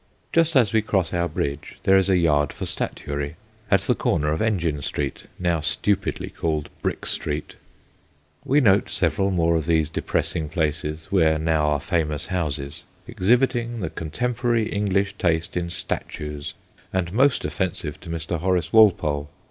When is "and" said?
16.91-17.13